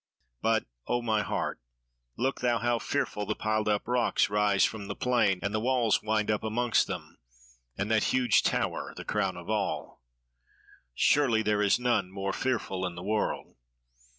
[0.41, 1.59] But O, my heart,
[2.17, 6.01] look thou how fearful the piled up rocks rise from the plain and the walls
[6.01, 7.19] wind up amongst them;
[7.77, 10.01] and that huge tower, the crown of all!
[10.95, 13.53] Surely there is none more fearful in the world."